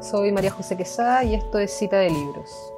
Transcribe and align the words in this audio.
soy 0.00 0.30
María 0.32 0.50
José 0.50 0.76
Quesada 0.76 1.24
y 1.24 1.34
esto 1.34 1.58
es 1.58 1.76
Cita 1.76 1.98
de 1.98 2.10
Libros. 2.10 2.72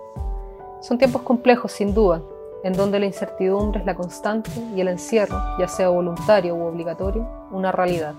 Son 0.80 0.96
tiempos 0.96 1.22
complejos, 1.22 1.72
sin 1.72 1.92
duda, 1.92 2.22
en 2.64 2.72
donde 2.72 2.98
la 2.98 3.06
incertidumbre 3.06 3.80
es 3.80 3.86
la 3.86 3.94
constante 3.94 4.50
y 4.74 4.80
el 4.80 4.88
encierro, 4.88 5.36
ya 5.58 5.68
sea 5.68 5.90
voluntario 5.90 6.54
u 6.54 6.64
obligatorio, 6.64 7.28
una 7.50 7.72
realidad. 7.72 8.14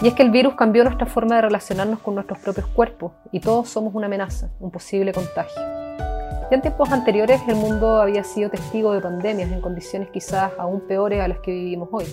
Y 0.00 0.08
es 0.08 0.14
que 0.14 0.22
el 0.22 0.30
virus 0.30 0.54
cambió 0.54 0.84
nuestra 0.84 1.06
forma 1.06 1.36
de 1.36 1.42
relacionarnos 1.42 1.98
con 2.00 2.14
nuestros 2.14 2.38
propios 2.38 2.66
cuerpos 2.68 3.12
y 3.32 3.40
todos 3.40 3.68
somos 3.68 3.94
una 3.94 4.06
amenaza, 4.06 4.48
un 4.58 4.70
posible 4.70 5.12
contagio. 5.12 5.60
Ya 5.60 6.56
en 6.56 6.62
tiempos 6.62 6.90
anteriores 6.90 7.42
el 7.46 7.56
mundo 7.56 8.00
había 8.00 8.24
sido 8.24 8.48
testigo 8.48 8.94
de 8.94 9.02
pandemias 9.02 9.52
en 9.52 9.60
condiciones 9.60 10.08
quizás 10.08 10.52
aún 10.58 10.80
peores 10.80 11.20
a 11.20 11.28
las 11.28 11.40
que 11.40 11.52
vivimos 11.52 11.90
hoy. 11.92 12.06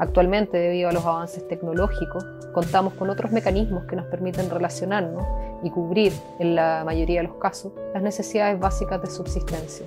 Actualmente, 0.00 0.56
debido 0.56 0.88
a 0.88 0.92
los 0.92 1.04
avances 1.04 1.46
tecnológicos, 1.46 2.24
contamos 2.54 2.94
con 2.94 3.10
otros 3.10 3.32
mecanismos 3.32 3.84
que 3.84 3.96
nos 3.96 4.06
permiten 4.06 4.48
relacionarnos 4.48 5.22
y 5.62 5.68
cubrir, 5.68 6.14
en 6.38 6.54
la 6.54 6.82
mayoría 6.86 7.20
de 7.20 7.28
los 7.28 7.36
casos, 7.36 7.72
las 7.92 8.02
necesidades 8.02 8.58
básicas 8.58 9.02
de 9.02 9.10
subsistencia. 9.10 9.84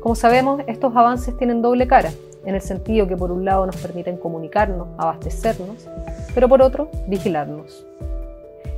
Como 0.00 0.14
sabemos, 0.14 0.62
estos 0.68 0.94
avances 0.94 1.36
tienen 1.36 1.60
doble 1.60 1.88
cara, 1.88 2.12
en 2.44 2.54
el 2.54 2.60
sentido 2.60 3.08
que 3.08 3.16
por 3.16 3.32
un 3.32 3.44
lado 3.44 3.66
nos 3.66 3.76
permiten 3.78 4.16
comunicarnos, 4.16 4.86
abastecernos, 4.96 5.88
pero 6.32 6.48
por 6.48 6.62
otro, 6.62 6.88
vigilarnos. 7.08 7.84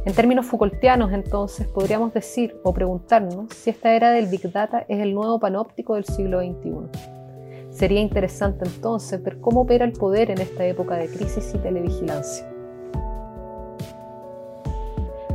En 0.06 0.14
términos 0.14 0.46
Foucaultianos, 0.46 1.12
entonces, 1.12 1.68
podríamos 1.68 2.14
decir 2.14 2.58
o 2.62 2.72
preguntarnos 2.72 3.52
si 3.54 3.68
esta 3.68 3.92
era 3.92 4.10
del 4.10 4.28
Big 4.28 4.50
Data 4.50 4.86
es 4.88 4.98
el 4.98 5.12
nuevo 5.12 5.38
panóptico 5.38 5.94
del 5.94 6.06
siglo 6.06 6.40
XXI. 6.40 7.11
Sería 7.72 8.00
interesante 8.00 8.66
entonces 8.66 9.22
ver 9.22 9.40
cómo 9.40 9.62
opera 9.62 9.84
el 9.84 9.92
poder 9.92 10.30
en 10.30 10.40
esta 10.40 10.64
época 10.66 10.96
de 10.96 11.08
crisis 11.08 11.52
y 11.54 11.58
televigilancia. 11.58 12.46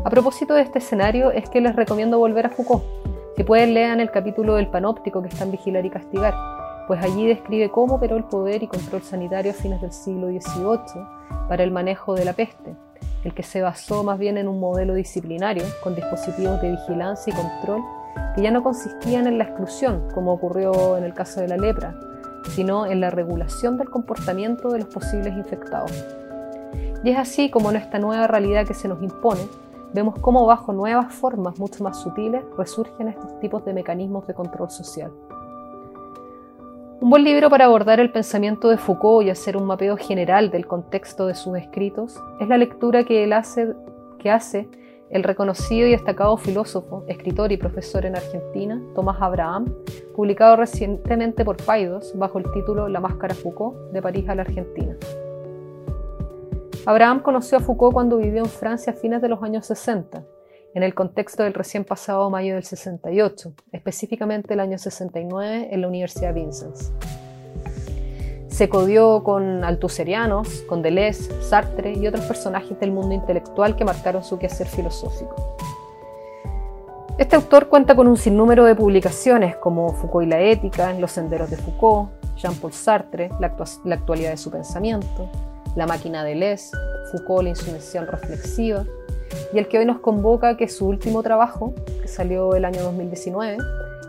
A 0.03 0.09
propósito 0.09 0.53
de 0.53 0.61
este 0.61 0.77
escenario, 0.79 1.31
es 1.31 1.49
que 1.49 1.59
les 1.59 1.75
recomiendo 1.75 2.19
volver 2.19 2.45
a 2.45 2.49
Foucault. 2.49 2.83
Si 3.35 3.43
pueden, 3.43 3.73
lean 3.73 3.99
el 3.99 4.11
capítulo 4.11 4.55
del 4.55 4.67
panóptico 4.67 5.21
que 5.21 5.29
está 5.29 5.43
en 5.43 5.51
Vigilar 5.51 5.85
y 5.85 5.89
Castigar, 5.89 6.33
pues 6.87 7.03
allí 7.03 7.27
describe 7.27 7.69
cómo 7.69 7.95
operó 7.95 8.15
el 8.15 8.23
poder 8.23 8.63
y 8.63 8.67
control 8.67 9.01
sanitario 9.01 9.51
a 9.51 9.55
fines 9.55 9.81
del 9.81 9.91
siglo 9.91 10.27
XVIII 10.27 11.03
para 11.49 11.63
el 11.63 11.71
manejo 11.71 12.15
de 12.15 12.23
la 12.23 12.33
peste, 12.33 12.75
el 13.23 13.33
que 13.33 13.43
se 13.43 13.61
basó 13.61 14.03
más 14.03 14.17
bien 14.17 14.37
en 14.37 14.47
un 14.47 14.59
modelo 14.59 14.93
disciplinario 14.93 15.63
con 15.83 15.95
dispositivos 15.95 16.61
de 16.61 16.71
vigilancia 16.71 17.33
y 17.33 17.35
control 17.35 17.81
que 18.35 18.43
ya 18.43 18.51
no 18.51 18.63
consistían 18.63 19.27
en 19.27 19.37
la 19.37 19.45
exclusión, 19.45 20.07
como 20.13 20.33
ocurrió 20.33 20.97
en 20.97 21.03
el 21.03 21.13
caso 21.13 21.41
de 21.41 21.49
la 21.49 21.57
lepra, 21.57 21.95
sino 22.49 22.85
en 22.85 23.01
la 23.01 23.09
regulación 23.09 23.77
del 23.77 23.89
comportamiento 23.89 24.69
de 24.69 24.79
los 24.79 24.87
posibles 24.87 25.33
infectados. 25.35 25.91
Y 27.03 27.11
es 27.11 27.17
así 27.17 27.49
como 27.49 27.69
en 27.69 27.77
esta 27.77 27.99
nueva 27.99 28.27
realidad 28.27 28.65
que 28.65 28.73
se 28.73 28.87
nos 28.87 29.01
impone, 29.01 29.47
vemos 29.93 30.15
cómo 30.19 30.45
bajo 30.45 30.73
nuevas 30.73 31.13
formas 31.13 31.57
mucho 31.59 31.83
más 31.83 32.01
sutiles 32.01 32.43
resurgen 32.57 33.09
estos 33.09 33.39
tipos 33.39 33.63
de 33.65 33.73
mecanismos 33.73 34.27
de 34.27 34.33
control 34.33 34.69
social. 34.69 35.11
Un 36.99 37.11
buen 37.11 37.23
libro 37.23 37.49
para 37.49 37.65
abordar 37.65 37.99
el 37.99 38.11
pensamiento 38.11 38.69
de 38.69 38.77
Foucault 38.77 39.25
y 39.25 39.29
hacer 39.29 39.55
un 39.55 39.65
mapeo 39.65 39.97
general 39.97 40.49
del 40.49 40.65
contexto 40.65 41.27
de 41.27 41.35
sus 41.35 41.55
escritos 41.55 42.19
es 42.39 42.47
la 42.47 42.57
lectura 42.57 43.03
que 43.03 43.23
él 43.23 43.33
hace, 43.33 43.75
que 44.17 44.31
hace 44.31 44.67
el 45.09 45.23
reconocido 45.23 45.87
y 45.87 45.91
destacado 45.91 46.37
filósofo, 46.37 47.03
escritor 47.07 47.51
y 47.51 47.57
profesor 47.57 48.05
en 48.05 48.15
Argentina, 48.15 48.81
Tomás 48.93 49.17
Abraham, 49.21 49.73
publicado 50.15 50.57
recientemente 50.57 51.45
por 51.45 51.57
Paidos 51.57 52.13
bajo 52.17 52.39
el 52.39 52.51
título 52.51 52.87
La 52.87 52.99
Máscara 52.99 53.35
Foucault, 53.35 53.91
de 53.91 54.01
París 54.01 54.27
a 54.27 54.35
la 54.35 54.41
Argentina. 54.41 54.95
Abraham 56.85 57.21
conoció 57.21 57.57
a 57.57 57.61
Foucault 57.61 57.93
cuando 57.93 58.17
vivió 58.17 58.39
en 58.39 58.49
Francia 58.49 58.93
a 58.93 58.95
fines 58.95 59.21
de 59.21 59.29
los 59.29 59.41
años 59.43 59.65
60, 59.65 60.23
en 60.73 60.83
el 60.83 60.93
contexto 60.93 61.43
del 61.43 61.53
recién 61.53 61.83
pasado 61.83 62.29
mayo 62.29 62.53
del 62.55 62.63
68, 62.63 63.53
específicamente 63.71 64.53
el 64.53 64.59
año 64.59 64.77
69 64.77 65.69
en 65.71 65.81
la 65.81 65.87
Universidad 65.87 66.33
Vincennes. 66.33 66.93
Se 68.57 68.69
codió 68.69 69.23
con 69.23 69.63
altuserianos, 69.63 70.63
con 70.63 70.81
Deleuze, 70.81 71.43
Sartre 71.43 71.93
y 71.93 72.07
otros 72.07 72.25
personajes 72.25 72.79
del 72.79 72.91
mundo 72.91 73.13
intelectual 73.13 73.75
que 73.75 73.85
marcaron 73.85 74.23
su 74.23 74.39
quehacer 74.39 74.65
filosófico. 74.65 75.35
Este 77.19 77.35
autor 77.35 77.69
cuenta 77.69 77.95
con 77.95 78.07
un 78.07 78.17
sinnúmero 78.17 78.65
de 78.65 78.73
publicaciones 78.73 79.55
como 79.57 79.93
Foucault 79.93 80.25
y 80.25 80.29
la 80.31 80.41
ética, 80.41 80.91
Los 80.93 81.11
senderos 81.11 81.51
de 81.51 81.57
Foucault, 81.57 82.09
Jean-Paul 82.35 82.73
Sartre, 82.73 83.29
la, 83.39 83.53
actualidad 83.93 84.31
de 84.31 84.37
su 84.37 84.49
pensamiento, 84.49 85.29
La 85.75 85.85
máquina 85.85 86.23
de 86.23 86.31
Deleuze, 86.31 86.75
Foucault, 87.11 87.43
la 87.43 87.49
insurrección 87.49 88.07
reflexiva, 88.07 88.85
y 89.53 89.59
el 89.59 89.67
que 89.67 89.77
hoy 89.77 89.85
nos 89.85 89.99
convoca, 89.99 90.57
que 90.57 90.63
es 90.63 90.75
su 90.75 90.87
último 90.87 91.21
trabajo, 91.21 91.75
que 92.01 92.07
salió 92.07 92.55
el 92.55 92.65
año 92.65 92.81
2019, 92.81 93.57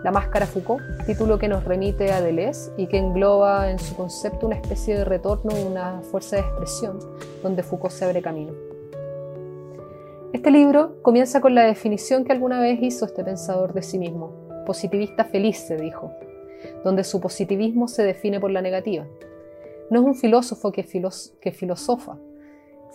la 0.02 0.12
Máscara 0.12 0.46
Foucault, 0.46 0.82
título 1.06 1.38
que 1.38 1.48
nos 1.48 1.64
remite 1.64 2.12
a 2.12 2.20
Deleuze 2.20 2.70
y 2.76 2.86
que 2.86 2.98
engloba 2.98 3.70
en 3.70 3.78
su 3.78 3.96
concepto 3.96 4.46
una 4.46 4.56
especie 4.56 4.96
de 4.96 5.04
retorno 5.04 5.52
de 5.52 5.64
una 5.64 6.02
fuerza 6.02 6.36
de 6.36 6.42
expresión 6.42 6.98
donde 7.42 7.62
Foucault 7.62 7.92
se 7.92 8.04
abre 8.04 8.22
camino. 8.22 8.52
Este 10.32 10.50
libro 10.50 11.02
comienza 11.02 11.40
con 11.40 11.54
la 11.54 11.62
definición 11.62 12.24
que 12.24 12.32
alguna 12.32 12.60
vez 12.60 12.78
hizo 12.80 13.06
este 13.06 13.24
pensador 13.24 13.72
de 13.72 13.82
sí 13.82 13.98
mismo. 13.98 14.32
Positivista 14.66 15.24
feliz, 15.24 15.58
se 15.58 15.76
dijo, 15.76 16.12
donde 16.84 17.02
su 17.02 17.20
positivismo 17.20 17.88
se 17.88 18.04
define 18.04 18.38
por 18.38 18.50
la 18.50 18.62
negativa. 18.62 19.06
No 19.90 20.00
es 20.00 20.06
un 20.06 20.14
filósofo 20.14 20.70
que, 20.70 20.84
que 21.40 21.50
filosofa, 21.50 22.18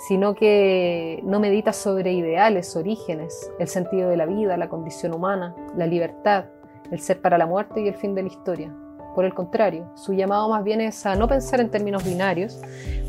sino 0.08 0.36
que 0.36 1.20
no 1.24 1.40
medita 1.40 1.74
sobre 1.74 2.14
ideales, 2.14 2.76
orígenes, 2.76 3.52
el 3.60 3.68
sentido 3.68 4.10
de 4.10 4.18
la 4.18 4.26
vida, 4.26 4.56
la 4.56 4.70
condición 4.70 5.14
humana, 5.14 5.56
la 5.76 5.88
libertad, 5.88 6.46
el 6.92 7.00
ser 7.00 7.22
para 7.22 7.38
la 7.38 7.46
muerte 7.46 7.82
y 7.82 7.88
el 7.88 7.96
fin 7.96 8.16
de 8.16 8.24
la 8.24 8.28
historia. 8.28 8.74
Por 9.16 9.26
el 9.26 9.34
contrario, 9.34 9.86
su 9.96 10.14
llamado 10.14 10.50
más 10.50 10.64
bien 10.64 10.82
es 10.82 11.06
a 11.06 11.16
no 11.16 11.28
pensar 11.28 11.60
en 11.60 11.70
términos 11.70 12.04
binarios, 12.04 12.60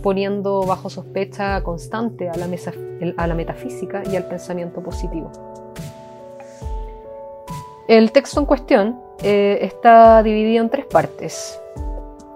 poniendo 0.02 0.62
bajo 0.62 0.90
sospecha 0.90 1.62
constante 1.62 2.28
a 2.28 2.36
la, 2.36 3.34
metafísica 3.34 4.02
y 4.10 4.16
al 4.16 4.26
pensamiento 4.26 4.82
positivo. 4.82 5.32
El 7.88 8.12
texto 8.12 8.40
en 8.40 8.46
cuestión 8.46 9.00
eh, 9.22 9.58
está 9.62 10.22
dividido 10.22 10.62
en 10.62 10.70
tres 10.70 10.86
partes. 10.86 11.58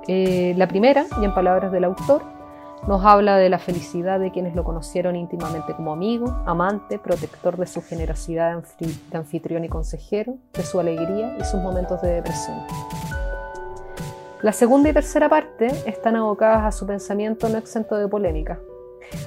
Eh, 0.06 0.54
la 0.56 0.66
primera, 0.66 1.04
y 1.20 1.24
en 1.24 1.34
palabras 1.34 1.70
del 1.70 1.84
autor, 1.84 2.37
nos 2.86 3.04
habla 3.04 3.36
de 3.36 3.48
la 3.48 3.58
felicidad 3.58 4.20
de 4.20 4.30
quienes 4.30 4.54
lo 4.54 4.64
conocieron 4.64 5.16
íntimamente 5.16 5.74
como 5.74 5.92
amigo, 5.92 6.36
amante, 6.46 6.98
protector 6.98 7.56
de 7.56 7.66
su 7.66 7.82
generosidad 7.82 8.62
de 8.78 9.18
anfitrión 9.18 9.64
y 9.64 9.68
consejero, 9.68 10.36
de 10.52 10.62
su 10.62 10.78
alegría 10.78 11.36
y 11.38 11.44
sus 11.44 11.60
momentos 11.60 12.00
de 12.02 12.14
depresión. 12.14 12.58
La 14.42 14.52
segunda 14.52 14.88
y 14.88 14.92
tercera 14.92 15.28
parte 15.28 15.66
están 15.84 16.14
abocadas 16.14 16.64
a 16.64 16.72
su 16.72 16.86
pensamiento 16.86 17.48
no 17.48 17.58
exento 17.58 17.96
de 17.96 18.06
polémica. 18.06 18.60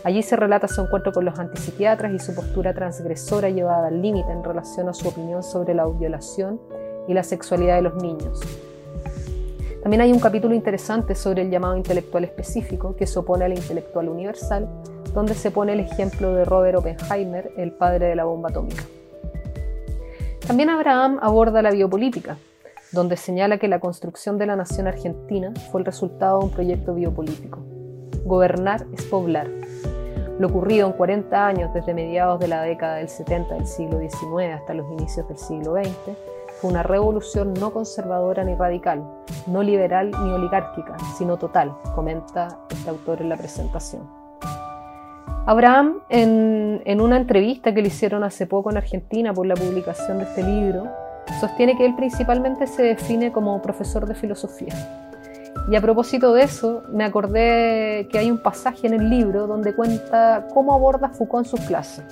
Allí 0.03 0.23
se 0.23 0.35
relata 0.35 0.67
su 0.67 0.81
encuentro 0.81 1.11
con 1.11 1.25
los 1.25 1.37
antipsiquiatras 1.37 2.13
y 2.13 2.19
su 2.19 2.33
postura 2.33 2.73
transgresora 2.73 3.49
llevada 3.49 3.87
al 3.87 4.01
límite 4.01 4.31
en 4.31 4.43
relación 4.43 4.87
a 4.87 4.93
su 4.93 5.07
opinión 5.09 5.43
sobre 5.43 5.73
la 5.73 5.85
violación 5.85 6.61
y 7.07 7.13
la 7.13 7.23
sexualidad 7.23 7.75
de 7.75 7.81
los 7.81 7.95
niños, 7.95 8.39
también 9.81 10.01
hay 10.01 10.11
un 10.11 10.19
capítulo 10.19 10.53
interesante 10.53 11.15
sobre 11.15 11.41
el 11.41 11.49
llamado 11.49 11.75
intelectual 11.75 12.23
específico, 12.23 12.95
que 12.95 13.07
se 13.07 13.17
opone 13.17 13.45
al 13.45 13.53
intelectual 13.53 14.09
universal, 14.09 14.69
donde 15.11 15.33
se 15.33 15.49
pone 15.49 15.73
el 15.73 15.79
ejemplo 15.79 16.35
de 16.35 16.45
Robert 16.45 16.77
Oppenheimer, 16.77 17.51
el 17.57 17.71
padre 17.71 18.05
de 18.05 18.15
la 18.15 18.25
bomba 18.25 18.49
atómica. 18.49 18.83
También 20.45 20.69
Abraham 20.69 21.17
aborda 21.21 21.63
la 21.63 21.71
biopolítica, 21.71 22.37
donde 22.91 23.17
señala 23.17 23.57
que 23.57 23.67
la 23.67 23.79
construcción 23.79 24.37
de 24.37 24.45
la 24.45 24.55
nación 24.55 24.87
argentina 24.87 25.51
fue 25.71 25.81
el 25.81 25.85
resultado 25.85 26.39
de 26.39 26.45
un 26.45 26.51
proyecto 26.51 26.93
biopolítico. 26.93 27.59
Gobernar 28.23 28.85
es 28.93 29.03
poblar. 29.05 29.49
Lo 30.37 30.47
ocurrido 30.47 30.87
en 30.87 30.93
40 30.93 31.47
años 31.47 31.73
desde 31.73 31.95
mediados 31.95 32.39
de 32.39 32.47
la 32.47 32.61
década 32.61 32.97
del 32.97 33.09
70 33.09 33.55
del 33.55 33.65
siglo 33.65 33.99
XIX 33.99 34.53
hasta 34.53 34.75
los 34.75 34.91
inicios 34.91 35.27
del 35.27 35.37
siglo 35.37 35.73
XX 35.73 36.30
fue 36.61 36.69
una 36.69 36.83
revolución 36.83 37.55
no 37.55 37.73
conservadora 37.73 38.43
ni 38.43 38.53
radical, 38.53 39.03
no 39.47 39.63
liberal 39.63 40.11
ni 40.11 40.31
oligárquica, 40.31 40.95
sino 41.17 41.37
total, 41.37 41.75
comenta 41.95 42.59
este 42.69 42.87
autor 42.87 43.19
en 43.21 43.29
la 43.29 43.35
presentación. 43.35 44.07
Abraham, 45.47 46.01
en, 46.09 46.83
en, 46.85 47.01
una 47.01 47.17
entrevista 47.17 47.73
que 47.73 47.81
le 47.81 47.87
hicieron 47.87 48.23
hace 48.23 48.45
poco 48.45 48.69
en 48.69 48.77
Argentina 48.77 49.33
por 49.33 49.47
la 49.47 49.55
publicación 49.55 50.19
de 50.19 50.25
este 50.25 50.43
libro, 50.43 50.87
sostiene 51.39 51.75
que 51.75 51.83
él 51.83 51.95
principalmente 51.95 52.67
se 52.67 52.83
define 52.83 53.31
como 53.31 53.59
profesor 53.59 54.05
de 54.05 54.13
filosofía. 54.13 54.73
Y 55.67 55.75
a 55.75 55.81
propósito 55.81 56.31
de 56.31 56.43
eso, 56.43 56.83
me 56.91 57.03
acordé 57.03 58.07
que 58.11 58.19
hay 58.19 58.29
un 58.29 58.37
pasaje 58.43 58.85
en 58.85 58.93
el 58.93 59.09
libro 59.09 59.47
donde 59.47 59.73
cuenta 59.73 60.47
cómo 60.53 60.75
aborda 60.75 61.09
Foucault 61.09 61.47
en 61.47 61.49
sus 61.49 61.61
clases 61.61 62.05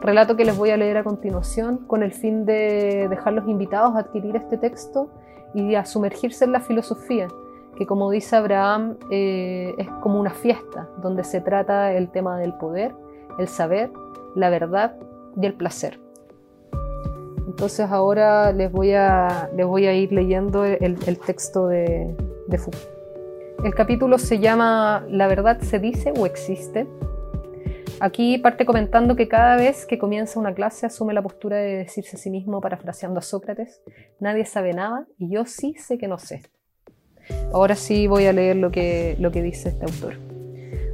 relato 0.00 0.36
que 0.36 0.44
les 0.44 0.56
voy 0.56 0.70
a 0.70 0.76
leer 0.76 0.96
a 0.96 1.04
continuación 1.04 1.78
con 1.86 2.02
el 2.02 2.12
fin 2.12 2.44
de 2.44 3.08
dejarlos 3.08 3.48
invitados 3.48 3.94
a 3.96 4.00
adquirir 4.00 4.36
este 4.36 4.56
texto 4.56 5.10
y 5.54 5.74
a 5.74 5.84
sumergirse 5.84 6.44
en 6.44 6.52
la 6.52 6.60
filosofía, 6.60 7.28
que 7.76 7.86
como 7.86 8.10
dice 8.10 8.36
Abraham 8.36 8.96
eh, 9.10 9.74
es 9.78 9.88
como 10.02 10.20
una 10.20 10.30
fiesta 10.30 10.88
donde 11.02 11.24
se 11.24 11.40
trata 11.40 11.92
el 11.92 12.10
tema 12.10 12.38
del 12.38 12.54
poder, 12.54 12.94
el 13.38 13.48
saber, 13.48 13.90
la 14.34 14.50
verdad 14.50 14.96
y 15.40 15.46
el 15.46 15.54
placer. 15.54 15.98
Entonces 17.46 17.90
ahora 17.90 18.52
les 18.52 18.70
voy 18.70 18.92
a, 18.92 19.48
les 19.56 19.66
voy 19.66 19.86
a 19.86 19.94
ir 19.94 20.12
leyendo 20.12 20.64
el, 20.64 21.18
texto 21.18 21.66
de, 21.66 22.14
de 22.46 22.58
Foucault. 22.58 22.98
El 23.64 23.74
capítulo 23.74 24.18
se 24.18 24.38
llama 24.38 25.04
¿La 25.08 25.26
verdad 25.26 25.60
se 25.60 25.80
dice 25.80 26.12
o 26.16 26.26
existe? 26.26 26.86
Aquí 28.00 28.38
parte 28.38 28.64
comentando 28.64 29.16
que 29.16 29.26
cada 29.26 29.56
vez 29.56 29.84
que 29.84 29.98
comienza 29.98 30.38
una 30.38 30.54
clase 30.54 30.86
asume 30.86 31.14
la 31.14 31.22
postura 31.22 31.56
de 31.56 31.78
decirse 31.78 32.16
a 32.16 32.18
sí 32.18 32.30
mismo, 32.30 32.60
parafraseando 32.60 33.18
a 33.18 33.22
Sócrates, 33.22 33.82
nadie 34.20 34.44
sabe 34.44 34.72
nada 34.72 35.06
y 35.18 35.30
yo 35.30 35.46
sí 35.46 35.74
sé 35.74 35.98
que 35.98 36.06
no 36.06 36.18
sé. 36.18 36.42
Ahora 37.52 37.74
sí 37.74 38.06
voy 38.06 38.26
a 38.26 38.32
leer 38.32 38.56
lo 38.56 38.70
que, 38.70 39.16
lo 39.18 39.32
que 39.32 39.42
dice 39.42 39.70
este 39.70 39.84
autor. 39.84 40.14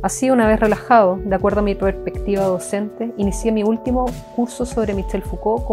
Así, 0.02 0.30
una 0.30 0.46
vez 0.46 0.60
relajado, 0.60 1.16
de 1.16 1.34
acuerdo 1.34 1.60
a 1.60 1.62
mi 1.62 1.74
perspectiva 1.74 2.44
docente, 2.44 3.12
inicié 3.18 3.52
mi 3.52 3.62
último 3.62 4.06
curso 4.34 4.64
sobre 4.64 4.94
Michel 4.94 5.22
Foucault 5.22 5.64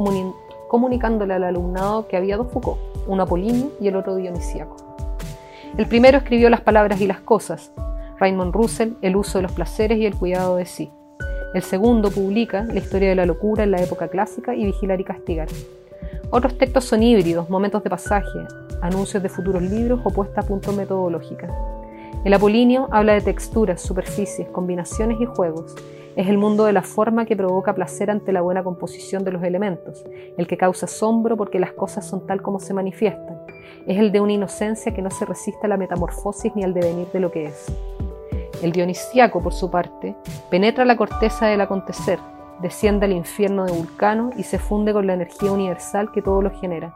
comunicándole 0.70 1.34
al 1.34 1.44
alumnado 1.44 2.08
que 2.08 2.18
había 2.18 2.38
dos 2.38 2.52
Foucault, 2.52 2.80
uno 3.08 3.24
apolíneo 3.24 3.72
y 3.80 3.88
el 3.88 3.96
otro 3.96 4.16
dionisíaco. 4.16 4.76
El 5.78 5.88
primero 5.88 6.18
escribió 6.18 6.50
las 6.50 6.62
palabras 6.62 7.00
y 7.00 7.08
las 7.08 7.22
cosas, 7.22 7.72
Raymond 8.20 8.54
Russell, 8.54 8.94
el 9.02 9.16
uso 9.16 9.38
de 9.38 9.44
los 9.44 9.52
placeres 9.54 9.98
y 9.98 10.06
el 10.06 10.16
cuidado 10.16 10.58
de 10.58 10.66
sí. 10.66 10.92
El 11.54 11.64
segundo 11.64 12.12
publica 12.12 12.64
la 12.64 12.80
historia 12.80 13.10
de 13.10 13.16
la 13.16 13.26
locura 13.26 13.64
en 13.64 13.72
la 13.72 13.82
época 13.82 14.08
clásica 14.08 14.56
y 14.56 14.64
vigilar 14.64 15.02
y 15.02 15.04
castigar. 15.04 15.50
Otros 16.30 16.58
textos 16.58 16.86
son 16.86 17.04
híbridos, 17.04 17.50
momentos 17.50 17.84
de 17.84 17.90
pasaje, 17.90 18.40
anuncios 18.82 19.22
de 19.22 19.28
futuros 19.28 19.62
libros 19.62 20.00
o 20.06 20.12
puesta 20.12 20.40
a 20.40 20.44
punto 20.46 20.72
metodológica. 20.72 21.50
El 22.24 22.34
Apolinio 22.34 22.88
habla 22.92 23.14
de 23.14 23.22
texturas, 23.22 23.82
superficies, 23.82 24.48
combinaciones 24.48 25.20
y 25.20 25.26
juegos. 25.26 25.76
Es 26.16 26.30
el 26.30 26.38
mundo 26.38 26.64
de 26.64 26.72
la 26.72 26.84
forma 26.84 27.26
que 27.26 27.36
provoca 27.36 27.76
placer 27.76 28.10
ante 28.10 28.32
la 28.32 28.42
buena 28.42 28.64
composición 28.64 29.26
de 29.26 29.34
los 29.34 29.44
elementos, 29.44 30.06
el 30.38 30.48
que 30.48 30.56
causa 30.56 30.86
asombro 30.86 31.36
porque 31.36 31.60
las 31.60 31.74
cosas 31.74 32.08
son 32.08 32.26
tal 32.28 32.42
como 32.42 32.62
se 32.62 32.74
manifiestan. 32.74 33.40
Es 33.88 34.00
el 34.00 34.14
de 34.14 34.22
una 34.22 34.32
inocencia 34.32 34.94
que 34.94 35.02
no 35.02 35.12
se 35.12 35.26
resiste 35.26 35.66
a 35.66 35.70
la 35.70 35.78
metamorfosis 35.78 36.56
ni 36.56 36.64
al 36.64 36.74
devenir 36.74 37.08
de 37.12 37.20
lo 37.20 37.30
que 37.30 37.46
es. 37.48 37.66
El 38.62 38.72
dionisiaco, 38.72 39.42
por 39.42 39.54
su 39.54 39.72
parte, 39.72 40.16
penetra 40.50 40.86
la 40.86 40.96
corteza 40.96 41.48
del 41.48 41.62
acontecer, 41.62 42.20
desciende 42.62 43.06
al 43.06 43.12
infierno 43.12 43.66
de 43.66 43.72
Vulcano 43.72 44.30
y 44.38 44.44
se 44.44 44.60
funde 44.60 44.94
con 44.94 45.08
la 45.08 45.14
energía 45.14 45.52
universal 45.52 46.12
que 46.12 46.22
todo 46.22 46.44
lo 46.44 46.52
genera. 46.52 46.94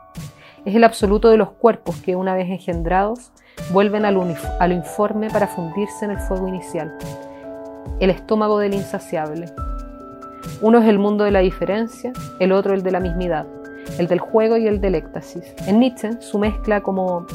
Es 0.63 0.75
el 0.75 0.83
absoluto 0.83 1.29
de 1.29 1.37
los 1.37 1.51
cuerpos 1.51 1.95
que, 2.01 2.15
una 2.15 2.35
vez 2.35 2.49
engendrados, 2.49 3.31
vuelven 3.71 4.05
a 4.05 4.11
lo, 4.11 4.25
informe 4.71 5.29
para 5.29 5.47
fundirse 5.47 6.05
en 6.05 6.11
el 6.11 6.19
fuego 6.19 6.47
inicial. 6.47 6.95
El 7.99 8.11
estómago 8.11 8.59
del 8.59 8.75
insaciable. 8.75 9.47
Uno 10.61 10.79
es 10.79 10.87
el 10.87 10.99
mundo 10.99 11.23
de 11.23 11.31
la 11.31 11.39
diferencia, 11.39 12.13
el 12.39 12.51
otro 12.51 12.73
el 12.73 12.83
de 12.83 12.91
la 12.91 12.99
mismidad, 12.99 13.47
el 13.97 14.07
del 14.07 14.19
juego 14.19 14.57
y 14.57 14.67
el 14.67 14.81
del 14.81 14.95
éxtasis. 14.95 15.55
En 15.65 15.79
Nietzsche, 15.79 16.21
su 16.21 16.37
mezcla 16.37 16.81
como 16.81 17.25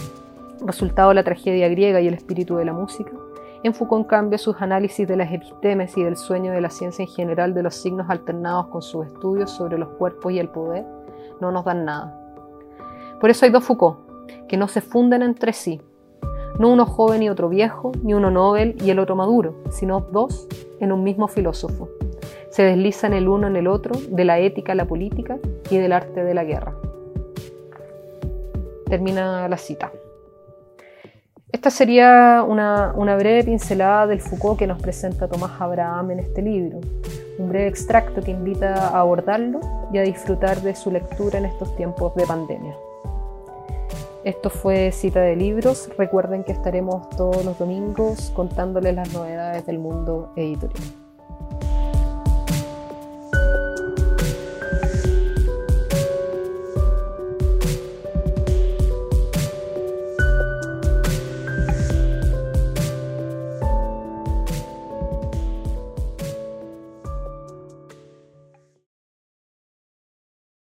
resultado 0.64 1.08
de 1.08 1.16
la 1.16 1.24
tragedia 1.24 1.68
griega 1.68 2.00
y 2.00 2.06
el 2.06 2.14
espíritu 2.14 2.56
de 2.56 2.64
la 2.64 2.72
música, 2.72 3.12
en 3.62 3.74
Foucault, 3.74 4.04
en 4.04 4.08
cambio, 4.08 4.38
sus 4.38 4.56
análisis 4.60 5.06
de 5.06 5.16
las 5.16 5.32
epistemes 5.32 5.96
y 5.96 6.02
del 6.02 6.16
sueño 6.16 6.52
de 6.52 6.60
la 6.60 6.70
ciencia 6.70 7.02
en 7.02 7.08
general 7.08 7.52
de 7.52 7.62
los 7.62 7.74
signos 7.74 8.08
alternados 8.08 8.68
con 8.68 8.80
sus 8.80 9.06
estudios 9.06 9.50
sobre 9.50 9.78
los 9.78 9.88
cuerpos 9.90 10.32
y 10.32 10.38
el 10.38 10.48
poder 10.48 10.86
no 11.40 11.52
nos 11.52 11.64
dan 11.64 11.84
nada. 11.84 12.16
Por 13.20 13.28
eso 13.28 13.44
hay 13.44 13.50
dos 13.50 13.64
Foucault, 13.64 13.98
que 14.48 14.56
no 14.56 14.66
se 14.66 14.80
funden 14.80 15.22
entre 15.22 15.52
sí, 15.52 15.80
no 16.58 16.68
uno 16.68 16.86
joven 16.86 17.22
y 17.22 17.30
otro 17.30 17.48
viejo, 17.48 17.92
ni 18.02 18.14
uno 18.14 18.30
Nobel 18.30 18.76
y 18.82 18.90
el 18.90 18.98
otro 18.98 19.16
maduro, 19.16 19.54
sino 19.70 20.00
dos 20.00 20.46
en 20.78 20.92
un 20.92 21.02
mismo 21.02 21.28
filósofo. 21.28 21.88
Se 22.50 22.62
deslizan 22.62 23.12
el 23.12 23.28
uno 23.28 23.46
en 23.46 23.56
el 23.56 23.66
otro, 23.66 23.94
de 24.10 24.24
la 24.24 24.38
ética 24.38 24.72
a 24.72 24.74
la 24.74 24.86
política 24.86 25.38
y 25.70 25.78
del 25.78 25.92
arte 25.92 26.24
de 26.24 26.34
la 26.34 26.44
guerra. 26.44 26.74
Termina 28.86 29.48
la 29.48 29.56
cita. 29.56 29.92
Esta 31.52 31.70
sería 31.70 32.44
una, 32.47 33.17
breve 33.17 33.43
pincelada 33.43 34.06
del 34.06 34.20
Foucault 34.20 34.58
que 34.58 34.69
nos 34.69 34.81
presenta 34.81 35.26
Tomás 35.26 35.61
Abraham 35.61 36.12
en 36.12 36.20
este 36.20 36.43
libro, 36.43 36.79
un 37.38 37.49
breve 37.49 37.67
extracto 37.67 38.20
que 38.20 38.31
invita 38.31 38.88
a 38.88 39.00
abordarlo 39.00 39.61
y 39.93 39.99
a 39.99 40.02
disfrutar 40.02 40.61
de 40.62 40.76
su 40.76 40.93
lectura 40.93 41.38
en 41.38 41.47
estos 41.47 41.75
tiempos 41.76 42.14
de 42.14 42.25
pandemia. 42.25 42.76
Esto 44.23 44.49
fue 44.49 44.93
Cita 44.93 45.20
de 45.23 45.35
Libros. 45.35 45.91
Recuerden 45.99 46.44
que 46.44 46.52
estaremos 46.52 47.08
todos 47.11 47.44
los 47.44 47.58
domingos 47.58 48.31
contándoles 48.37 48.94
las 48.94 49.12
novedades 49.12 49.67
del 49.67 49.79
mundo 49.79 50.32
editorial. 50.37 51.09